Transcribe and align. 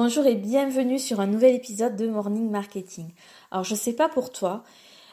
Bonjour 0.00 0.26
et 0.26 0.36
bienvenue 0.36 1.00
sur 1.00 1.18
un 1.18 1.26
nouvel 1.26 1.56
épisode 1.56 1.96
de 1.96 2.06
Morning 2.06 2.48
Marketing. 2.48 3.10
Alors 3.50 3.64
je 3.64 3.74
sais 3.74 3.94
pas 3.94 4.08
pour 4.08 4.30
toi, 4.30 4.62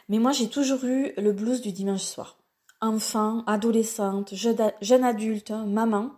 mais 0.09 0.19
moi 0.19 0.31
j'ai 0.31 0.47
toujours 0.47 0.85
eu 0.85 1.11
le 1.17 1.31
blues 1.31 1.59
du 1.61 1.71
dimanche 1.71 2.03
soir. 2.03 2.37
Enfant, 2.81 3.43
adolescente, 3.47 4.35
jeune 4.35 5.03
adulte, 5.03 5.49
maman, 5.49 6.11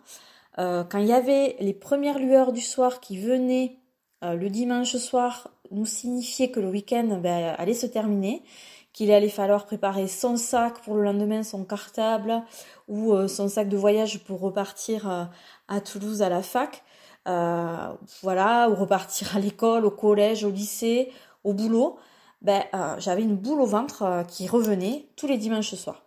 euh, 0.60 0.84
quand 0.84 0.98
il 0.98 1.06
y 1.06 1.14
avait 1.14 1.56
les 1.62 1.74
premières 1.74 2.20
lueurs 2.20 2.52
du 2.52 2.60
soir 2.60 3.00
qui 3.00 3.18
venaient 3.18 3.78
euh, 4.26 4.33
le 4.33 4.49
dimanche 4.49 4.97
soir 4.97 5.49
nous 5.72 5.86
signifier 5.86 6.52
que 6.52 6.60
le 6.60 6.68
week-end 6.68 7.22
ben, 7.24 7.56
allait 7.58 7.74
se 7.74 7.86
terminer, 7.86 8.44
qu'il 8.92 9.13
allait 9.13 9.29
falloir 9.29 9.65
préparer 9.65 10.10
son 10.10 10.36
sac 10.36 10.81
pour 10.81 10.96
le 10.96 11.04
lendemain, 11.04 11.42
son 11.42 11.63
cartable 11.63 12.44
ou 12.90 13.13
euh, 13.13 13.29
son 13.29 13.47
sac 13.47 13.70
de 13.70 13.78
voyage 13.78 14.26
pour 14.26 14.42
repartir 14.42 15.29
à 15.70 15.79
Toulouse 15.79 16.22
à 16.22 16.27
la 16.27 16.41
fac. 16.41 16.84
Euh, 17.27 17.94
voilà, 18.21 18.70
ou 18.70 18.75
repartir 18.75 19.35
à 19.35 19.39
l'école, 19.39 19.85
au 19.85 19.91
collège, 19.91 20.44
au 20.44 20.49
lycée, 20.49 21.12
au 21.44 21.54
boulot, 21.54 21.98
ben, 22.41 22.63
euh, 22.73 22.95
j'avais 22.99 23.23
une 23.23 23.35
boule 23.35 23.59
au 23.59 23.66
ventre 23.66 24.04
euh, 24.04 24.23
qui 24.23 24.48
revenait 24.48 25.08
tous 25.16 25.27
les 25.27 25.38
dimanches 25.38 25.76
soirs. 25.76 26.04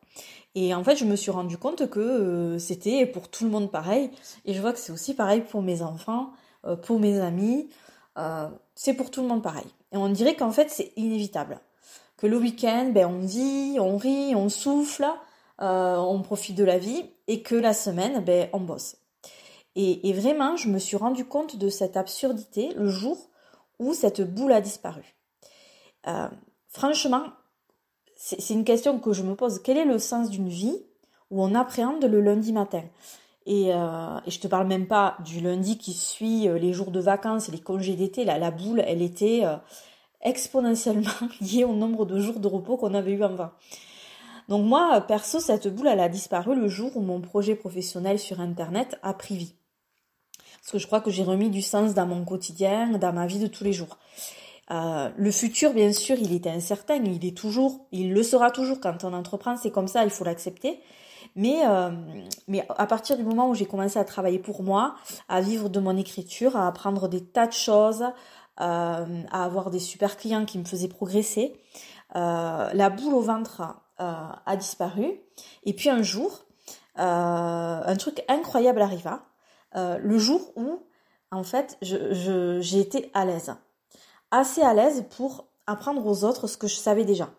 Et 0.54 0.74
en 0.74 0.82
fait, 0.82 0.96
je 0.96 1.04
me 1.04 1.16
suis 1.16 1.30
rendu 1.30 1.58
compte 1.58 1.88
que 1.90 2.56
c'était 2.58 3.06
pour 3.06 3.28
tout 3.28 3.44
le 3.44 3.50
monde 3.50 3.70
pareil. 3.70 4.10
Et 4.46 4.54
je 4.54 4.60
vois 4.60 4.72
que 4.72 4.78
c'est 4.78 4.92
aussi 4.92 5.14
pareil 5.14 5.42
pour 5.42 5.62
mes 5.62 5.80
enfants, 5.80 6.30
pour 6.82 6.98
mes 6.98 7.20
amis. 7.20 7.68
c'est 8.74 8.94
pour 8.94 9.12
tout 9.12 9.22
le 9.22 9.28
monde 9.28 9.44
pareil. 9.44 9.66
Et 9.92 9.96
on 9.96 10.08
dirait 10.08 10.34
qu'en 10.34 10.50
fait, 10.50 10.68
c'est 10.68 10.92
inévitable. 10.96 11.60
Que 12.16 12.26
le 12.26 12.36
week-end, 12.36 12.90
ben, 12.92 13.06
on 13.06 13.20
vit, 13.20 13.76
on 13.78 13.96
rit, 13.96 14.34
on 14.34 14.48
souffle, 14.48 15.06
on 15.60 16.20
profite 16.24 16.56
de 16.56 16.64
la 16.64 16.78
vie. 16.78 17.04
Et 17.28 17.42
que 17.42 17.54
la 17.54 17.72
semaine, 17.72 18.18
ben, 18.24 18.48
on 18.52 18.58
bosse. 18.58 18.96
Et, 19.82 20.12
vraiment, 20.12 20.56
je 20.56 20.68
me 20.68 20.78
suis 20.78 20.98
rendu 20.98 21.24
compte 21.24 21.56
de 21.56 21.70
cette 21.70 21.96
absurdité 21.96 22.74
le 22.76 22.88
jour 22.88 23.16
où 23.78 23.94
cette 23.94 24.20
boule 24.20 24.52
a 24.52 24.60
disparu. 24.60 25.16
Euh, 26.06 26.28
franchement, 26.68 27.22
c'est 28.14 28.52
une 28.52 28.64
question 28.64 28.98
que 28.98 29.14
je 29.14 29.22
me 29.22 29.34
pose. 29.34 29.62
Quel 29.62 29.78
est 29.78 29.86
le 29.86 29.98
sens 29.98 30.28
d'une 30.28 30.50
vie 30.50 30.76
où 31.30 31.42
on 31.42 31.54
appréhende 31.54 32.04
le 32.04 32.20
lundi 32.20 32.52
matin? 32.52 32.82
Et, 33.46 33.72
euh, 33.72 34.18
et, 34.26 34.30
je 34.30 34.38
te 34.38 34.48
parle 34.48 34.66
même 34.66 34.86
pas 34.86 35.16
du 35.24 35.40
lundi 35.40 35.78
qui 35.78 35.94
suit 35.94 36.46
euh, 36.46 36.58
les 36.58 36.74
jours 36.74 36.90
de 36.90 37.00
vacances 37.00 37.48
les 37.48 37.58
congés 37.58 37.94
d'été. 37.94 38.26
La, 38.26 38.36
la 38.36 38.50
boule, 38.50 38.84
elle 38.86 39.00
était 39.00 39.44
exponentiellement 40.20 41.08
liée 41.40 41.64
au 41.64 41.72
nombre 41.72 42.04
de 42.04 42.20
jours 42.20 42.38
de 42.38 42.48
repos 42.48 42.76
qu'on 42.76 42.92
avait 42.92 43.12
eu 43.12 43.22
avant. 43.22 43.50
Donc 44.48 44.66
moi, 44.66 45.00
perso, 45.00 45.40
cette 45.40 45.74
boule, 45.74 45.86
elle 45.86 46.00
a 46.00 46.10
disparu 46.10 46.54
le 46.54 46.68
jour 46.68 46.94
où 46.98 47.00
mon 47.00 47.22
projet 47.22 47.54
professionnel 47.54 48.18
sur 48.18 48.40
Internet 48.40 48.98
a 49.02 49.14
pris 49.14 49.36
vie. 49.36 49.54
Parce 50.60 50.72
que 50.72 50.78
je 50.78 50.86
crois 50.86 51.00
que 51.00 51.10
j'ai 51.10 51.24
remis 51.24 51.50
du 51.50 51.62
sens 51.62 51.94
dans 51.94 52.06
mon 52.06 52.24
quotidien, 52.24 52.98
dans 52.98 53.12
ma 53.12 53.26
vie 53.26 53.38
de 53.38 53.46
tous 53.46 53.64
les 53.64 53.72
jours. 53.72 53.98
Euh, 54.70 55.10
le 55.16 55.30
futur, 55.32 55.72
bien 55.72 55.92
sûr, 55.92 56.16
il 56.18 56.32
est 56.32 56.46
incertain, 56.46 56.96
il 56.96 57.24
est 57.24 57.36
toujours, 57.36 57.86
il 57.90 58.12
le 58.12 58.22
sera 58.22 58.50
toujours 58.50 58.78
quand 58.80 59.02
on 59.04 59.12
entreprend, 59.12 59.56
c'est 59.56 59.70
comme 59.70 59.88
ça, 59.88 60.04
il 60.04 60.10
faut 60.10 60.24
l'accepter. 60.24 60.80
Mais, 61.34 61.62
euh, 61.66 61.90
mais 62.46 62.66
à 62.76 62.86
partir 62.86 63.16
du 63.16 63.24
moment 63.24 63.48
où 63.48 63.54
j'ai 63.54 63.66
commencé 63.66 63.98
à 63.98 64.04
travailler 64.04 64.38
pour 64.38 64.62
moi, 64.62 64.94
à 65.28 65.40
vivre 65.40 65.68
de 65.68 65.80
mon 65.80 65.96
écriture, 65.96 66.56
à 66.56 66.66
apprendre 66.68 67.08
des 67.08 67.24
tas 67.24 67.46
de 67.46 67.52
choses, 67.52 68.04
euh, 68.60 69.22
à 69.30 69.44
avoir 69.44 69.70
des 69.70 69.78
super 69.78 70.16
clients 70.16 70.44
qui 70.44 70.58
me 70.58 70.64
faisaient 70.64 70.88
progresser, 70.88 71.54
la 72.14 72.90
boule 72.90 73.14
au 73.14 73.20
ventre 73.20 73.62
a 73.98 74.56
disparu. 74.56 75.20
Et 75.64 75.72
puis 75.72 75.88
un 75.88 76.02
jour, 76.02 76.44
un 76.96 77.96
truc 77.96 78.24
incroyable 78.28 78.82
arriva. 78.82 79.22
Euh, 79.76 79.98
le 79.98 80.18
jour 80.18 80.52
où, 80.56 80.82
en 81.30 81.42
fait, 81.42 81.78
j'ai 81.80 82.80
été 82.80 83.10
à 83.14 83.24
l'aise. 83.24 83.54
Assez 84.30 84.62
à 84.62 84.74
l'aise 84.74 85.04
pour 85.16 85.46
apprendre 85.66 86.04
aux 86.06 86.24
autres 86.24 86.46
ce 86.46 86.56
que 86.56 86.66
je 86.66 86.76
savais 86.76 87.04
déjà. 87.04 87.30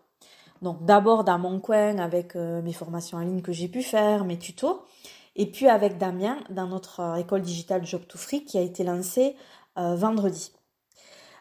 Donc 0.62 0.84
d'abord 0.84 1.24
dans 1.24 1.38
mon 1.38 1.58
coin 1.58 1.98
avec 1.98 2.36
euh, 2.36 2.62
mes 2.62 2.72
formations 2.72 3.18
en 3.18 3.22
ligne 3.22 3.42
que 3.42 3.52
j'ai 3.52 3.68
pu 3.68 3.82
faire, 3.82 4.24
mes 4.24 4.38
tutos, 4.38 4.84
et 5.34 5.50
puis 5.50 5.68
avec 5.68 5.98
Damien 5.98 6.38
dans 6.50 6.68
notre 6.68 7.00
euh, 7.00 7.14
école 7.16 7.42
digitale 7.42 7.84
Job 7.84 8.02
to 8.06 8.16
Free 8.16 8.44
qui 8.44 8.58
a 8.58 8.60
été 8.60 8.84
lancée 8.84 9.36
vendredi. 9.74 10.52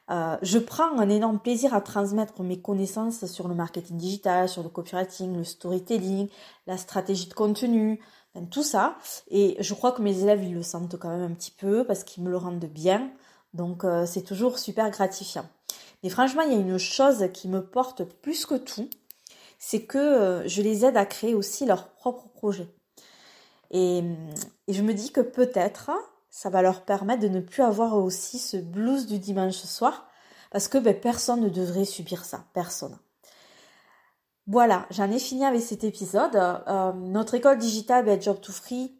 je 0.10 0.58
prends 0.58 0.98
un 0.98 1.10
énorme 1.10 1.38
plaisir 1.38 1.74
à 1.74 1.82
transmettre 1.82 2.42
mes 2.44 2.62
connaissances 2.62 3.26
sur 3.26 3.50
le 3.50 3.56
marketing 3.56 3.98
digital, 3.98 4.48
sur 4.48 4.64
le 4.64 4.70
copywriting, 4.70 5.36
le 5.36 5.44
storytelling, 5.44 6.30
la 6.66 6.78
stratégie 6.78 7.28
de 7.28 7.34
contenu, 7.34 8.00
tout 8.50 8.64
ça. 8.64 8.98
Et 9.30 9.58
je 9.60 9.74
crois 9.74 9.92
que 9.92 10.02
mes 10.02 10.22
élèves, 10.22 10.44
ils 10.44 10.54
le 10.54 10.64
sentent 10.64 10.98
quand 10.98 11.10
même 11.10 11.32
un 11.32 11.34
petit 11.34 11.52
peu 11.52 11.84
parce 11.84 12.04
qu'ils 12.04 12.24
me 12.24 12.30
le 12.30 12.38
rendent 12.38 12.66
bien. 12.66 13.12
Donc 13.54 13.84
euh, 13.84 14.06
c'est 14.06 14.22
toujours 14.22 14.60
super 14.60 14.90
gratifiant. 14.90 15.46
Mais 16.04 16.10
franchement, 16.10 16.42
il 16.42 16.54
y 16.54 16.56
a 16.56 16.60
une 16.60 16.78
chose 16.78 17.28
qui 17.34 17.48
me 17.48 17.64
porte 17.64 18.04
plus 18.04 18.46
que 18.46 18.56
tout, 18.56 18.90
c'est 19.60 19.84
que 19.84 19.98
euh, 19.98 20.48
je 20.48 20.62
les 20.62 20.86
aide 20.86 20.98
à 20.98 21.06
créer 21.06 21.36
aussi 21.36 21.66
leur 21.66 21.90
propre 21.90 22.28
projet. 22.30 22.68
Et, 23.70 24.04
je 24.68 24.82
me 24.82 24.94
dis 24.94 25.12
que 25.12 25.22
peut-être 25.22 25.92
ça 26.30 26.50
va 26.50 26.62
leur 26.62 26.84
permettre 26.84 27.22
de 27.22 27.28
ne 27.28 27.42
plus 27.42 27.62
avoir 27.62 27.98
aussi 27.98 28.40
ce 28.40 28.58
blues 28.58 29.06
du 29.06 29.20
dimanche 29.20 29.56
soir, 29.56 30.08
parce 30.50 30.68
que 30.68 30.78
ben, 30.78 30.98
personne 30.98 31.42
ne 31.42 31.50
devrait 31.50 31.86
subir 31.86 32.26
ça, 32.26 32.46
personne. 32.54 32.98
Voilà, 34.52 34.86
j'en 34.92 35.10
ai 35.10 35.18
fini 35.18 35.46
avec 35.46 35.62
cet 35.62 35.86
épisode. 35.86 36.36
Euh, 36.36 36.92
notre 36.92 37.36
école 37.36 37.58
digitale 37.58 38.22
Job 38.22 38.42
to 38.42 38.52
Free, 38.52 38.94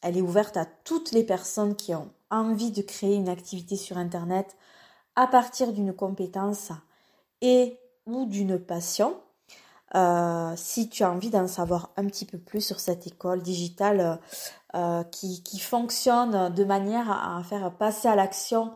elle 0.00 0.16
est 0.16 0.22
ouverte 0.22 0.56
à 0.56 0.64
toutes 0.64 1.12
les 1.12 1.22
personnes 1.22 1.76
qui 1.76 1.94
ont 1.94 2.08
envie 2.30 2.70
de 2.70 2.80
créer 2.80 3.14
une 3.14 3.28
activité 3.28 3.76
sur 3.76 3.98
Internet 3.98 4.56
à 5.14 5.26
partir 5.26 5.74
d'une 5.74 5.92
compétence 5.92 6.72
et 7.42 7.78
ou 8.06 8.24
d'une 8.24 8.58
passion. 8.58 9.20
Euh, 9.94 10.54
si 10.56 10.88
tu 10.88 11.04
as 11.04 11.10
envie 11.10 11.28
d'en 11.28 11.46
savoir 11.46 11.90
un 11.98 12.06
petit 12.06 12.24
peu 12.24 12.38
plus 12.38 12.62
sur 12.62 12.80
cette 12.80 13.06
école 13.06 13.42
digitale 13.42 14.18
euh, 14.74 15.04
qui, 15.04 15.58
fonctionne 15.58 16.54
de 16.54 16.64
manière 16.64 17.10
à 17.10 17.42
faire 17.44 17.70
passer 17.74 18.08
à 18.08 18.16
l'action 18.16 18.72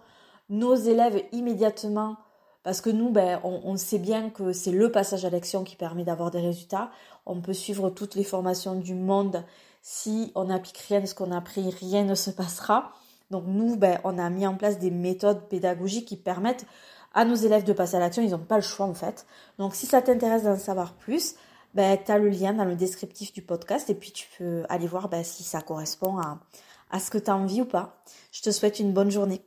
nos 0.51 0.75
élèves 0.75 1.25
immédiatement 1.33 2.19
parce 2.63 2.81
que 2.81 2.91
nous, 2.91 3.11
ben, 3.11 3.41
on, 3.43 3.77
sait 3.77 3.99
bien 3.99 4.29
que 4.29 4.53
c'est 4.53 4.73
le 4.73 4.93
passage 4.93 5.25
à 5.25 5.31
l'action 5.31 5.65
qui 5.65 5.77
permet 5.77 6.05
d'avoir 6.05 6.31
des 6.31 6.41
résultats. 6.41 6.91
On 7.25 7.41
peut 7.41 7.55
suivre 7.55 7.89
toutes 7.89 8.15
les 8.15 8.25
formations 8.25 8.75
du 8.75 8.95
monde. 8.95 9.45
Si 9.81 10.31
on 10.35 10.45
n'applique 10.45 10.79
rien 10.79 11.01
de 11.01 11.07
ce 11.07 11.15
qu'on 11.15 11.33
a 11.33 11.39
appris, 11.39 11.71
rien 11.71 12.05
ne 12.05 12.15
se 12.15 12.31
passera. 12.31 12.93
Donc 13.31 13.45
nous, 13.47 13.77
ben, 13.77 13.99
on 14.05 14.19
a 14.19 14.29
mis 14.29 14.47
en 14.47 14.57
place 14.57 14.79
des 14.79 14.91
méthodes 14.91 15.49
pédagogiques 15.49 16.09
qui 16.09 16.17
permettent 16.17 16.67
à 17.15 17.25
nos 17.25 17.35
élèves 17.35 17.65
de 17.65 17.73
passer 17.73 17.97
à 17.97 18.01
l'action. 18.01 18.23
Ils 18.23 18.31
n'ont 18.31 18.39
pas 18.39 18.57
le 18.57 18.63
choix 18.63 18.87
en 18.87 18.95
fait. 18.95 19.27
Donc 19.59 19.75
si 19.75 19.87
ça 19.87 20.03
t'intéresse 20.03 20.43
d'en 20.43 20.59
savoir 20.59 20.93
plus, 20.93 21.37
ben, 21.75 21.99
tu 22.05 22.13
as 22.13 22.19
le 22.19 22.29
lien 22.29 22.53
dans 22.53 22.65
le 22.65 22.77
descriptif 22.77 23.33
du 23.33 23.41
podcast 23.41 23.89
et 23.89 23.95
puis 23.95 24.13
tu 24.13 24.29
peux 24.37 24.65
aller 24.69 24.87
voir 24.87 25.09
ben, 25.09 25.25
si 25.25 25.45
ça 25.45 25.63
correspond 25.63 26.19
à, 26.19 26.41
à 26.91 27.01
ce 27.01 27.11
que 27.11 27.19
tu 27.19 27.31
as 27.31 27.37
envie 27.37 27.63
ou 27.63 27.67
pas. 27.67 28.03
Je 28.33 28.43
te 28.43 28.51
souhaite 28.51 28.81
une 28.81 28.93
bonne 28.93 29.11
journée. 29.11 29.41